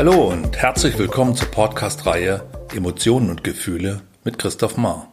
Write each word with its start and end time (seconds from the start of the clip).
Hallo 0.00 0.28
und 0.28 0.56
herzlich 0.56 0.96
willkommen 0.98 1.36
zur 1.36 1.48
Podcast-Reihe 1.50 2.42
Emotionen 2.74 3.28
und 3.28 3.44
Gefühle 3.44 4.00
mit 4.24 4.38
Christoph 4.38 4.78
Mahr. 4.78 5.12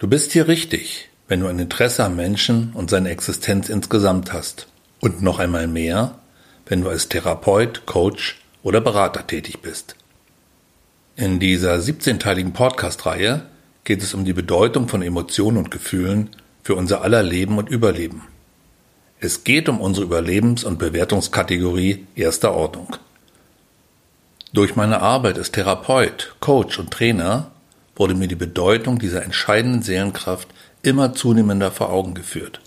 Du 0.00 0.08
bist 0.08 0.32
hier 0.32 0.48
richtig, 0.48 1.08
wenn 1.28 1.38
du 1.38 1.46
ein 1.46 1.60
Interesse 1.60 2.04
am 2.04 2.16
Menschen 2.16 2.72
und 2.74 2.90
seine 2.90 3.10
Existenz 3.10 3.68
insgesamt 3.68 4.32
hast. 4.32 4.66
Und 5.00 5.22
noch 5.22 5.38
einmal 5.38 5.68
mehr, 5.68 6.18
wenn 6.66 6.82
du 6.82 6.88
als 6.88 7.08
Therapeut, 7.08 7.86
Coach 7.86 8.40
oder 8.64 8.80
Berater 8.80 9.26
tätig 9.26 9.62
bist. 9.62 9.94
In 11.14 11.38
dieser 11.38 11.74
17-teiligen 11.76 12.52
Podcast-Reihe 12.52 13.42
geht 13.84 14.02
es 14.02 14.14
um 14.14 14.24
die 14.24 14.32
Bedeutung 14.32 14.88
von 14.88 15.02
Emotionen 15.02 15.58
und 15.58 15.70
Gefühlen 15.70 16.30
für 16.70 16.76
unser 16.76 17.02
aller 17.02 17.24
Leben 17.24 17.58
und 17.58 17.68
Überleben. 17.68 18.28
Es 19.18 19.42
geht 19.42 19.68
um 19.68 19.80
unsere 19.80 20.06
Überlebens- 20.06 20.62
und 20.62 20.78
Bewertungskategorie 20.78 22.06
erster 22.14 22.54
Ordnung. 22.54 22.94
Durch 24.52 24.76
meine 24.76 25.02
Arbeit 25.02 25.36
als 25.36 25.50
Therapeut, 25.50 26.36
Coach 26.38 26.78
und 26.78 26.92
Trainer 26.92 27.50
wurde 27.96 28.14
mir 28.14 28.28
die 28.28 28.36
Bedeutung 28.36 29.00
dieser 29.00 29.24
entscheidenden 29.24 29.82
Seelenkraft 29.82 30.46
immer 30.82 31.12
zunehmender 31.12 31.72
vor 31.72 31.90
Augen 31.90 32.14
geführt. 32.14 32.60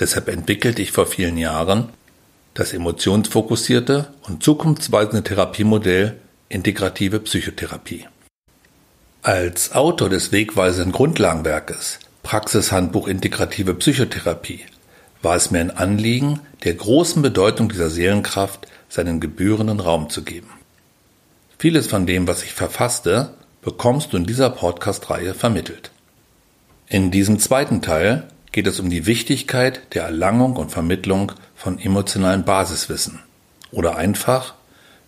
Deshalb 0.00 0.28
entwickelte 0.28 0.80
ich 0.80 0.92
vor 0.92 1.04
vielen 1.04 1.36
Jahren 1.36 1.90
das 2.54 2.72
emotionsfokussierte 2.72 4.14
und 4.22 4.42
zukunftsweisende 4.42 5.22
Therapiemodell 5.22 6.16
Integrative 6.48 7.20
Psychotherapie. 7.20 8.06
Als 9.20 9.72
Autor 9.72 10.08
des 10.08 10.32
wegweisenden 10.32 10.92
Grundlagenwerkes 10.92 11.98
Praxishandbuch 12.22 13.08
Integrative 13.08 13.74
Psychotherapie 13.74 14.60
war 15.22 15.36
es 15.36 15.50
mir 15.50 15.60
ein 15.60 15.70
Anliegen, 15.70 16.40
der 16.64 16.74
großen 16.74 17.20
Bedeutung 17.20 17.68
dieser 17.68 17.90
Seelenkraft 17.90 18.66
seinen 18.88 19.20
gebührenden 19.20 19.80
Raum 19.80 20.08
zu 20.08 20.22
geben. 20.22 20.50
Vieles 21.58 21.86
von 21.86 22.06
dem, 22.06 22.26
was 22.26 22.42
ich 22.42 22.52
verfasste, 22.52 23.34
bekommst 23.60 24.12
du 24.12 24.16
in 24.16 24.24
dieser 24.24 24.50
Podcast-Reihe 24.50 25.34
vermittelt. 25.34 25.90
In 26.88 27.10
diesem 27.10 27.38
zweiten 27.38 27.82
Teil 27.82 28.28
geht 28.50 28.66
es 28.66 28.80
um 28.80 28.90
die 28.90 29.06
Wichtigkeit 29.06 29.94
der 29.94 30.04
Erlangung 30.04 30.56
und 30.56 30.70
Vermittlung 30.70 31.32
von 31.54 31.78
emotionalen 31.78 32.44
Basiswissen 32.44 33.20
oder 33.70 33.96
einfach 33.96 34.54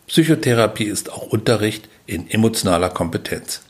Psychotherapie 0.06 0.84
ist 0.84 1.10
auch 1.10 1.26
Unterricht 1.28 1.88
in 2.06 2.28
emotionaler 2.30 2.90
Kompetenz. 2.90 3.62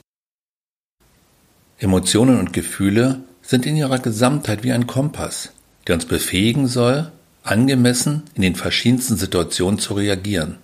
Emotionen 1.78 2.38
und 2.38 2.52
Gefühle 2.52 3.20
sind 3.44 3.66
in 3.66 3.76
ihrer 3.76 3.98
Gesamtheit 3.98 4.64
wie 4.64 4.72
ein 4.72 4.86
Kompass, 4.86 5.52
der 5.86 5.96
uns 5.96 6.06
befähigen 6.06 6.66
soll, 6.66 7.12
angemessen 7.42 8.22
in 8.34 8.42
den 8.42 8.56
verschiedensten 8.56 9.16
Situationen 9.16 9.78
zu 9.78 9.94
reagieren 9.94 10.56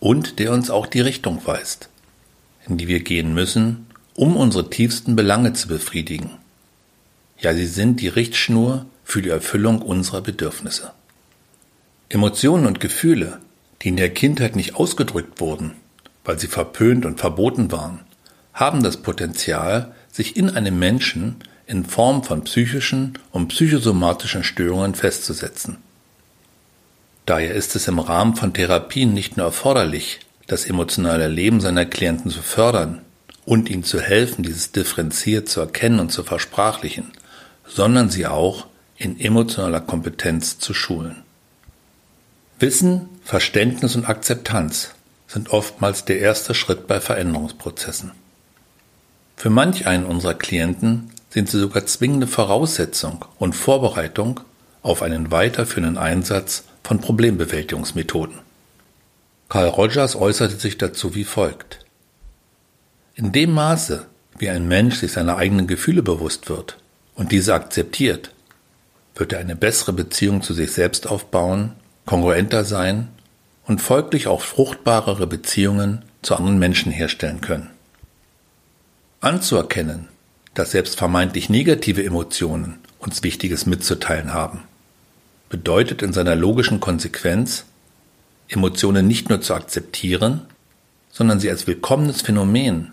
und 0.00 0.38
der 0.38 0.52
uns 0.52 0.70
auch 0.70 0.86
die 0.86 1.00
Richtung 1.00 1.46
weist, 1.46 1.90
in 2.66 2.78
die 2.78 2.88
wir 2.88 3.00
gehen 3.00 3.34
müssen, 3.34 3.86
um 4.14 4.36
unsere 4.36 4.70
tiefsten 4.70 5.14
Belange 5.14 5.52
zu 5.52 5.68
befriedigen. 5.68 6.30
Ja, 7.38 7.54
sie 7.54 7.66
sind 7.66 8.00
die 8.00 8.08
Richtschnur 8.08 8.86
für 9.04 9.22
die 9.22 9.28
Erfüllung 9.28 9.82
unserer 9.82 10.22
Bedürfnisse. 10.22 10.92
Emotionen 12.08 12.66
und 12.66 12.80
Gefühle, 12.80 13.40
die 13.82 13.88
in 13.88 13.96
der 13.96 14.10
Kindheit 14.10 14.56
nicht 14.56 14.74
ausgedrückt 14.74 15.40
wurden, 15.40 15.72
weil 16.24 16.38
sie 16.38 16.48
verpönt 16.48 17.04
und 17.04 17.20
verboten 17.20 17.70
waren, 17.72 18.00
haben 18.52 18.82
das 18.82 18.98
Potenzial, 18.98 19.94
sich 20.10 20.36
in 20.36 20.50
einem 20.50 20.78
Menschen 20.78 21.36
in 21.70 21.84
Form 21.84 22.24
von 22.24 22.42
psychischen 22.42 23.14
und 23.30 23.48
psychosomatischen 23.48 24.42
Störungen 24.42 24.96
festzusetzen. 24.96 25.76
Daher 27.26 27.54
ist 27.54 27.76
es 27.76 27.86
im 27.86 28.00
Rahmen 28.00 28.34
von 28.34 28.52
Therapien 28.52 29.14
nicht 29.14 29.36
nur 29.36 29.46
erforderlich, 29.46 30.18
das 30.48 30.64
emotionale 30.64 31.28
Leben 31.28 31.60
seiner 31.60 31.86
Klienten 31.86 32.28
zu 32.28 32.42
fördern 32.42 33.02
und 33.44 33.70
ihnen 33.70 33.84
zu 33.84 34.00
helfen, 34.00 34.42
dieses 34.42 34.72
differenziert 34.72 35.48
zu 35.48 35.60
erkennen 35.60 36.00
und 36.00 36.10
zu 36.10 36.24
versprachlichen, 36.24 37.12
sondern 37.68 38.10
sie 38.10 38.26
auch 38.26 38.66
in 38.96 39.20
emotionaler 39.20 39.80
Kompetenz 39.80 40.58
zu 40.58 40.74
schulen. 40.74 41.22
Wissen, 42.58 43.08
Verständnis 43.22 43.94
und 43.94 44.08
Akzeptanz 44.08 44.90
sind 45.28 45.50
oftmals 45.50 46.04
der 46.04 46.18
erste 46.18 46.54
Schritt 46.54 46.88
bei 46.88 47.00
Veränderungsprozessen. 47.00 48.10
Für 49.36 49.50
manch 49.50 49.86
einen 49.86 50.04
unserer 50.04 50.34
Klienten 50.34 51.10
sind 51.30 51.48
sie 51.48 51.58
sogar 51.58 51.86
zwingende 51.86 52.26
Voraussetzung 52.26 53.24
und 53.38 53.54
Vorbereitung 53.54 54.40
auf 54.82 55.02
einen 55.02 55.30
weiterführenden 55.30 55.98
Einsatz 55.98 56.64
von 56.82 57.00
Problembewältigungsmethoden. 57.00 58.38
Carl 59.48 59.68
Rogers 59.68 60.16
äußerte 60.16 60.56
sich 60.56 60.78
dazu 60.78 61.14
wie 61.14 61.24
folgt. 61.24 61.80
In 63.14 63.32
dem 63.32 63.52
Maße, 63.52 64.06
wie 64.38 64.48
ein 64.48 64.68
Mensch 64.68 64.96
sich 64.96 65.12
seiner 65.12 65.36
eigenen 65.36 65.66
Gefühle 65.66 66.02
bewusst 66.02 66.48
wird 66.48 66.78
und 67.14 67.32
diese 67.32 67.54
akzeptiert, 67.54 68.32
wird 69.14 69.32
er 69.32 69.40
eine 69.40 69.56
bessere 69.56 69.92
Beziehung 69.92 70.42
zu 70.42 70.54
sich 70.54 70.72
selbst 70.72 71.06
aufbauen, 71.06 71.72
kongruenter 72.06 72.64
sein 72.64 73.08
und 73.66 73.80
folglich 73.80 74.26
auch 74.26 74.40
fruchtbarere 74.40 75.26
Beziehungen 75.26 76.02
zu 76.22 76.34
anderen 76.36 76.58
Menschen 76.58 76.90
herstellen 76.92 77.40
können. 77.40 77.70
Anzuerkennen, 79.20 80.08
dass 80.60 80.72
selbst 80.72 80.98
vermeintlich 80.98 81.48
negative 81.48 82.04
Emotionen 82.04 82.78
uns 82.98 83.22
Wichtiges 83.22 83.66
mitzuteilen 83.66 84.34
haben 84.34 84.64
bedeutet 85.50 86.00
in 86.00 86.14
seiner 86.14 86.36
logischen 86.36 86.80
Konsequenz, 86.80 87.64
Emotionen 88.48 89.06
nicht 89.06 89.28
nur 89.28 89.42
zu 89.42 89.52
akzeptieren, 89.54 90.42
sondern 91.10 91.40
sie 91.40 91.50
als 91.50 91.66
willkommenes 91.66 92.22
Phänomen, 92.22 92.92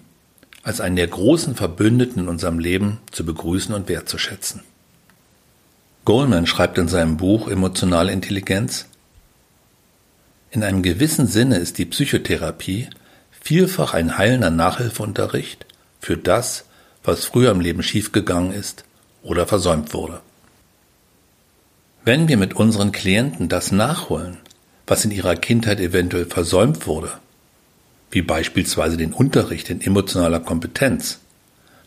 als 0.63 0.81
einen 0.81 0.97
der 0.97 1.07
großen 1.07 1.56
Verbündeten 1.56 2.23
in 2.23 2.27
unserem 2.27 2.59
Leben 2.59 2.97
zu 3.11 3.23
begrüßen 3.25 3.73
und 3.73 3.88
wertzuschätzen. 3.88 4.63
Goldman 6.03 6.47
schreibt 6.47 6.77
in 6.77 6.88
seinem 6.88 7.17
Buch 7.17 7.47
Emotionale 7.47 8.11
Intelligenz, 8.11 8.85
in 10.50 10.63
einem 10.63 10.81
gewissen 10.81 11.27
Sinne 11.27 11.57
ist 11.57 11.77
die 11.77 11.85
Psychotherapie 11.85 12.88
vielfach 13.41 13.94
ein 13.94 14.17
heilender 14.17 14.50
Nachhilfeunterricht 14.50 15.66
für 16.00 16.17
das, 16.17 16.66
was 17.07 17.23
früher 17.23 17.51
im 17.51 17.62
Leben 17.62 17.81
schiefgegangen 17.84 18.51
ist 18.51 18.84
oder 19.23 19.47
versäumt 19.47 19.94
wurde. 19.94 20.19
Wenn 22.03 22.28
wir 22.28 22.38
mit 22.38 22.53
unseren 22.53 22.91
Klienten 22.91 23.47
das 23.47 23.72
nachholen, 23.72 24.38
was 24.85 25.06
in 25.06 25.12
ihrer 25.12 25.35
Kindheit 25.35 25.79
eventuell 25.79 26.25
versäumt 26.25 26.85
wurde, 26.85 27.12
wie 28.12 28.22
beispielsweise 28.22 28.97
den 28.97 29.13
Unterricht 29.13 29.69
in 29.69 29.81
emotionaler 29.81 30.41
Kompetenz, 30.41 31.19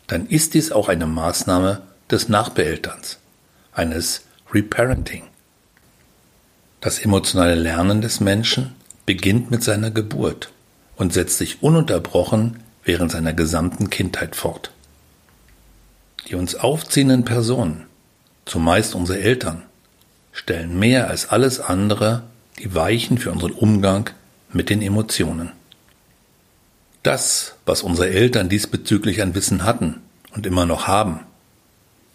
dann 0.07 0.25
ist 0.25 0.55
dies 0.55 0.71
auch 0.71 0.89
eine 0.89 1.05
Maßnahme 1.05 1.83
des 2.09 2.27
Nachbeelterns, 2.27 3.19
eines 3.73 4.23
Reparenting. 4.51 5.23
Das 6.81 6.99
emotionale 6.99 7.55
Lernen 7.55 8.01
des 8.01 8.19
Menschen 8.19 8.75
beginnt 9.05 9.51
mit 9.51 9.63
seiner 9.63 9.91
Geburt 9.91 10.51
und 10.95 11.13
setzt 11.13 11.37
sich 11.37 11.61
ununterbrochen 11.61 12.59
während 12.83 13.11
seiner 13.11 13.33
gesamten 13.33 13.91
Kindheit 13.91 14.35
fort. 14.35 14.71
Die 16.31 16.35
uns 16.35 16.55
aufziehenden 16.55 17.25
Personen, 17.25 17.87
zumeist 18.45 18.95
unsere 18.95 19.19
Eltern, 19.19 19.63
stellen 20.31 20.79
mehr 20.79 21.09
als 21.09 21.27
alles 21.27 21.59
andere 21.59 22.23
die 22.57 22.73
Weichen 22.73 23.17
für 23.17 23.33
unseren 23.33 23.51
Umgang 23.51 24.09
mit 24.53 24.69
den 24.69 24.81
Emotionen. 24.81 25.51
Das, 27.03 27.55
was 27.65 27.83
unsere 27.83 28.11
Eltern 28.11 28.47
diesbezüglich 28.47 29.21
an 29.21 29.35
Wissen 29.35 29.65
hatten 29.65 30.01
und 30.33 30.45
immer 30.45 30.65
noch 30.65 30.87
haben, 30.87 31.19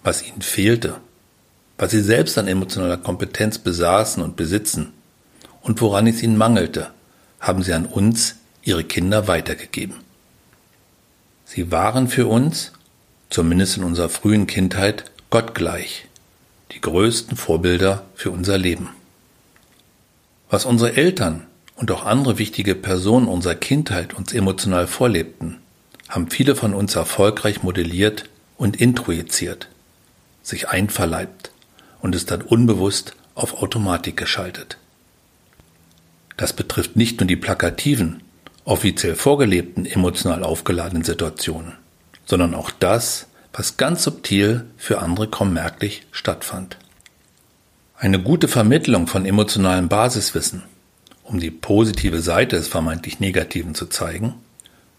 was 0.03 0.27
ihnen 0.27 0.41
fehlte, 0.41 0.97
was 1.77 1.91
sie 1.91 2.01
selbst 2.01 2.39
an 2.39 2.49
emotionaler 2.49 2.97
Kompetenz 2.97 3.59
besaßen 3.59 4.23
und 4.23 4.35
besitzen 4.35 4.95
und 5.61 5.79
woran 5.83 6.07
es 6.07 6.23
ihnen 6.23 6.39
mangelte, 6.39 6.91
haben 7.39 7.63
sie 7.63 7.75
an 7.75 7.85
uns, 7.85 8.37
ihre 8.63 8.83
Kinder, 8.83 9.29
weitergegeben. 9.29 9.97
Sie 11.45 11.71
waren 11.71 12.09
für 12.09 12.27
uns, 12.29 12.73
zumindest 13.31 13.77
in 13.77 13.85
unserer 13.85 14.09
frühen 14.09 14.47
Kindheit, 14.47 15.11
gottgleich, 15.31 16.07
die 16.73 16.81
größten 16.81 17.37
Vorbilder 17.37 18.05
für 18.15 18.31
unser 18.31 18.59
Leben. 18.59 18.91
Was 20.49 20.65
unsere 20.65 20.97
Eltern 20.97 21.47
und 21.75 21.91
auch 21.91 22.05
andere 22.05 22.39
wichtige 22.39 22.75
Personen 22.75 23.29
unserer 23.29 23.55
Kindheit 23.55 24.15
uns 24.15 24.33
emotional 24.33 24.87
vorlebten, 24.87 25.59
haben 26.09 26.31
viele 26.31 26.55
von 26.55 26.73
uns 26.73 26.95
erfolgreich 26.95 27.63
modelliert 27.63 28.29
und 28.57 28.81
introjiziert, 28.81 29.69
sich 30.43 30.69
einverleibt 30.69 31.51
und 32.01 32.15
es 32.15 32.27
dann 32.27 32.43
unbewusst 32.43 33.17
auf 33.35 33.61
Automatik 33.63 34.17
geschaltet. 34.17 34.79
Das 36.37 36.53
betrifft 36.53 36.97
nicht 36.97 37.21
nur 37.21 37.27
die 37.27 37.37
plakativen, 37.37 38.23
offiziell 38.65 39.15
vorgelebten 39.15 39.87
emotional 39.87 40.45
aufgeladenen 40.45 41.05
Situationen, 41.05 41.73
sondern 42.27 42.55
auch 42.55 42.71
das, 42.71 43.27
was 43.53 43.79
ganz 43.79 44.03
subtil 44.03 44.67
für 44.77 44.99
andere 44.99 45.29
kaum 45.29 45.55
merklich 45.55 46.07
stattfand. 46.11 46.77
Eine 47.97 48.21
gute 48.21 48.49
Vermittlung 48.49 49.07
von 49.07 49.25
emotionalem 49.25 49.89
Basiswissen, 49.89 50.65
um 51.23 51.41
die 51.41 51.51
positive 51.51 52.21
Seite 52.21 52.57
des 52.57 52.69
vermeintlich 52.69 53.21
Negativen 53.21 53.75
zu 53.75 53.87
zeigen, 53.87 54.35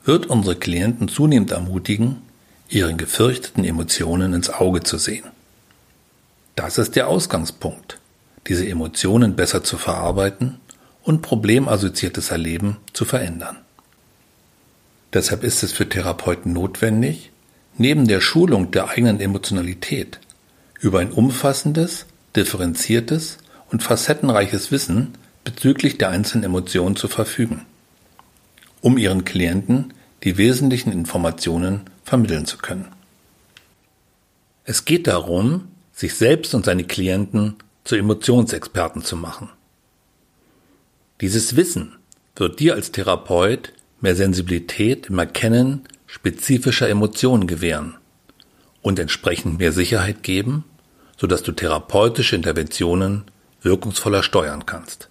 wird 0.03 0.25
unsere 0.25 0.55
Klienten 0.55 1.07
zunehmend 1.07 1.51
ermutigen, 1.51 2.21
ihren 2.69 2.97
gefürchteten 2.97 3.63
Emotionen 3.63 4.33
ins 4.33 4.49
Auge 4.49 4.81
zu 4.81 4.97
sehen. 4.97 5.25
Das 6.55 6.79
ist 6.79 6.95
der 6.95 7.07
Ausgangspunkt, 7.07 7.99
diese 8.47 8.67
Emotionen 8.67 9.35
besser 9.35 9.63
zu 9.63 9.77
verarbeiten 9.77 10.57
und 11.03 11.21
problemassoziiertes 11.21 12.31
Erleben 12.31 12.77
zu 12.93 13.05
verändern. 13.05 13.57
Deshalb 15.13 15.43
ist 15.43 15.63
es 15.63 15.71
für 15.71 15.87
Therapeuten 15.87 16.53
notwendig, 16.53 17.31
neben 17.77 18.07
der 18.07 18.21
Schulung 18.21 18.71
der 18.71 18.89
eigenen 18.89 19.19
Emotionalität 19.19 20.19
über 20.79 20.99
ein 20.99 21.11
umfassendes, 21.11 22.05
differenziertes 22.35 23.37
und 23.71 23.83
facettenreiches 23.83 24.71
Wissen 24.71 25.13
bezüglich 25.43 25.97
der 25.97 26.09
einzelnen 26.09 26.43
Emotionen 26.43 26.95
zu 26.95 27.07
verfügen, 27.07 27.65
um 28.81 28.97
ihren 28.97 29.25
Klienten 29.25 29.93
die 30.23 30.37
wesentlichen 30.37 30.91
Informationen 30.91 31.81
vermitteln 32.03 32.45
zu 32.45 32.57
können. 32.57 32.87
Es 34.65 34.83
geht 34.85 35.07
darum, 35.07 35.69
sich 35.93 36.15
selbst 36.15 36.53
und 36.53 36.65
seine 36.65 36.83
Klienten 36.83 37.55
zu 37.83 37.95
Emotionsexperten 37.95 39.03
zu 39.03 39.15
machen. 39.15 39.49
Dieses 41.21 41.55
Wissen 41.55 41.95
wird 42.35 42.59
dir 42.59 42.73
als 42.73 42.91
Therapeut 42.91 43.71
mehr 44.01 44.15
Sensibilität 44.15 45.07
im 45.07 45.19
Erkennen 45.19 45.81
spezifischer 46.05 46.89
Emotionen 46.89 47.47
gewähren 47.47 47.95
und 48.81 48.99
entsprechend 48.99 49.59
mehr 49.59 49.71
Sicherheit 49.71 50.23
geben, 50.23 50.63
sodass 51.17 51.43
du 51.43 51.51
therapeutische 51.51 52.35
Interventionen 52.35 53.25
wirkungsvoller 53.61 54.23
steuern 54.23 54.65
kannst. 54.65 55.09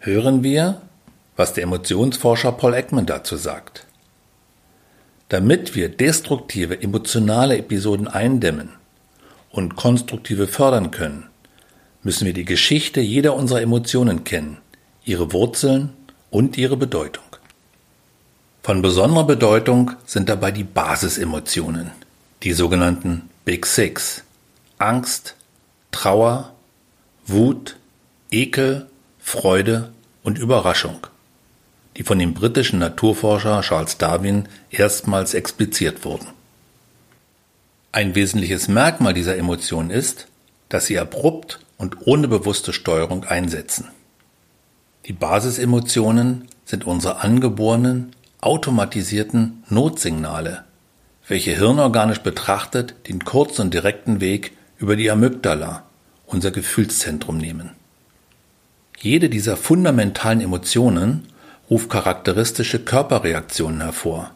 Hören 0.00 0.42
wir, 0.42 0.80
was 1.36 1.54
der 1.54 1.64
Emotionsforscher 1.64 2.52
Paul 2.52 2.74
Ekman 2.74 3.06
dazu 3.06 3.36
sagt. 3.36 3.86
Damit 5.28 5.74
wir 5.74 5.88
destruktive 5.88 6.80
emotionale 6.82 7.58
Episoden 7.58 8.08
eindämmen 8.08 8.70
und 9.50 9.76
konstruktive 9.76 10.46
fördern 10.46 10.90
können, 10.90 11.28
müssen 12.02 12.26
wir 12.26 12.32
die 12.32 12.44
Geschichte 12.44 13.00
jeder 13.00 13.34
unserer 13.34 13.60
Emotionen 13.60 14.24
kennen, 14.24 14.58
ihre 15.04 15.32
Wurzeln 15.32 15.90
und 16.30 16.56
ihre 16.56 16.76
Bedeutung. 16.76 17.27
Von 18.68 18.82
besonderer 18.82 19.24
Bedeutung 19.24 19.92
sind 20.04 20.28
dabei 20.28 20.50
die 20.50 20.62
Basisemotionen, 20.62 21.90
die 22.42 22.52
sogenannten 22.52 23.30
Big 23.46 23.64
Six. 23.64 24.24
Angst, 24.76 25.36
Trauer, 25.90 26.52
Wut, 27.26 27.76
Ekel, 28.30 28.86
Freude 29.20 29.90
und 30.22 30.36
Überraschung, 30.36 31.06
die 31.96 32.02
von 32.02 32.18
dem 32.18 32.34
britischen 32.34 32.78
Naturforscher 32.78 33.62
Charles 33.62 33.96
Darwin 33.96 34.46
erstmals 34.68 35.32
expliziert 35.32 36.04
wurden. 36.04 36.26
Ein 37.90 38.14
wesentliches 38.14 38.68
Merkmal 38.68 39.14
dieser 39.14 39.38
Emotion 39.38 39.88
ist, 39.88 40.28
dass 40.68 40.84
sie 40.84 40.98
abrupt 40.98 41.58
und 41.78 42.06
ohne 42.06 42.28
bewusste 42.28 42.74
Steuerung 42.74 43.24
einsetzen. 43.24 43.88
Die 45.06 45.14
Basisemotionen 45.14 46.48
sind 46.66 46.86
unsere 46.86 47.20
angeborenen 47.20 48.12
automatisierten 48.40 49.64
Notsignale, 49.68 50.64
welche 51.26 51.56
hirnorganisch 51.56 52.20
betrachtet 52.20 52.94
den 53.08 53.24
kurzen 53.24 53.62
und 53.62 53.74
direkten 53.74 54.20
Weg 54.20 54.56
über 54.78 54.96
die 54.96 55.10
Amygdala, 55.10 55.84
unser 56.26 56.50
Gefühlszentrum, 56.50 57.38
nehmen. 57.38 57.70
Jede 59.00 59.28
dieser 59.28 59.56
fundamentalen 59.56 60.40
Emotionen 60.40 61.28
ruft 61.70 61.90
charakteristische 61.90 62.78
Körperreaktionen 62.78 63.82
hervor, 63.82 64.30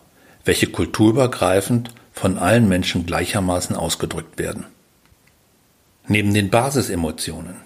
welche 0.44 0.66
kulturübergreifend 0.66 1.90
von 2.12 2.38
allen 2.38 2.68
Menschen 2.68 3.06
gleichermaßen 3.06 3.74
ausgedrückt 3.76 4.38
werden. 4.38 4.66
Neben 6.08 6.34
den 6.34 6.50
Basisemotionen, 6.50 7.56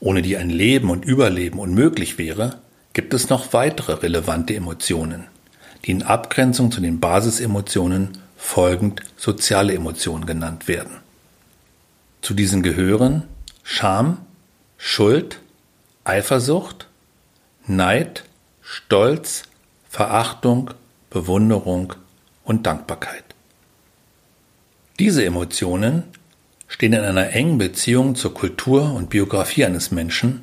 ohne 0.00 0.22
die 0.22 0.36
ein 0.36 0.50
Leben 0.50 0.90
und 0.90 1.04
Überleben 1.04 1.58
unmöglich 1.58 2.18
wäre, 2.18 2.58
gibt 2.92 3.14
es 3.14 3.28
noch 3.28 3.52
weitere 3.52 3.92
relevante 3.94 4.54
Emotionen, 4.54 5.26
die 5.84 5.92
in 5.92 6.02
Abgrenzung 6.02 6.70
zu 6.70 6.80
den 6.80 7.00
Basisemotionen 7.00 8.18
folgend 8.36 9.02
soziale 9.16 9.74
Emotionen 9.74 10.26
genannt 10.26 10.68
werden. 10.68 10.98
Zu 12.22 12.34
diesen 12.34 12.62
gehören 12.62 13.24
Scham, 13.62 14.18
Schuld, 14.78 15.40
Eifersucht, 16.04 16.88
Neid, 17.66 18.24
Stolz, 18.62 19.44
Verachtung, 19.88 20.70
Bewunderung 21.10 21.94
und 22.44 22.66
Dankbarkeit. 22.66 23.24
Diese 24.98 25.24
Emotionen 25.24 26.04
stehen 26.68 26.92
in 26.92 27.00
einer 27.00 27.30
engen 27.30 27.58
Beziehung 27.58 28.14
zur 28.14 28.34
Kultur 28.34 28.92
und 28.92 29.10
Biografie 29.10 29.64
eines 29.64 29.90
Menschen 29.90 30.42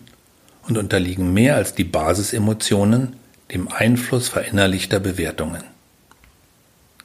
und 0.68 0.77
unterliegen 0.77 1.33
mehr 1.33 1.56
als 1.56 1.75
die 1.75 1.83
Basisemotionen 1.83 3.15
dem 3.53 3.67
Einfluss 3.67 4.29
verinnerlichter 4.29 5.00
Bewertungen. 5.00 5.63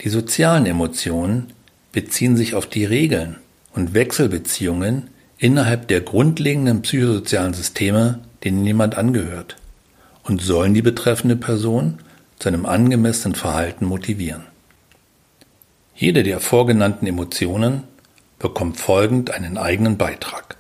Die 0.02 0.08
sozialen 0.08 0.66
Emotionen 0.66 1.52
beziehen 1.92 2.36
sich 2.36 2.54
auf 2.54 2.66
die 2.66 2.84
Regeln 2.84 3.36
und 3.74 3.94
Wechselbeziehungen 3.94 5.10
innerhalb 5.38 5.88
der 5.88 6.00
grundlegenden 6.00 6.82
psychosozialen 6.82 7.54
Systeme, 7.54 8.20
denen 8.44 8.64
jemand 8.64 8.96
angehört, 8.96 9.56
und 10.22 10.40
sollen 10.42 10.74
die 10.74 10.82
betreffende 10.82 11.36
Person 11.36 11.98
zu 12.38 12.48
einem 12.48 12.66
angemessenen 12.66 13.34
Verhalten 13.34 13.86
motivieren. 13.86 14.44
Jede 15.94 16.22
der 16.22 16.40
vorgenannten 16.40 17.06
Emotionen 17.06 17.82
bekommt 18.38 18.78
folgend 18.78 19.32
einen 19.32 19.58
eigenen 19.58 19.96
Beitrag. 19.96 20.56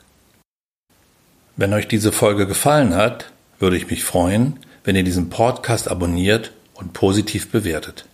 Wenn 1.56 1.72
euch 1.72 1.86
diese 1.86 2.12
Folge 2.12 2.46
gefallen 2.46 2.94
hat, 2.94 3.30
würde 3.58 3.76
ich 3.76 3.88
mich 3.88 4.04
freuen, 4.04 4.58
wenn 4.88 4.96
ihr 4.96 5.04
diesen 5.04 5.28
Podcast 5.28 5.88
abonniert 5.90 6.52
und 6.72 6.94
positiv 6.94 7.50
bewertet. 7.50 8.06